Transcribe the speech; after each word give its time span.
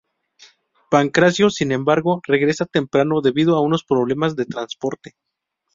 Pancracio, 0.89 1.51
sin 1.51 1.71
embargo, 1.71 2.21
regresa 2.25 2.65
temprano 2.65 3.21
debido 3.21 3.55
a 3.55 3.61
unos 3.61 3.83
problemas 3.83 4.35
de 4.35 4.45
transporte. 4.47 5.13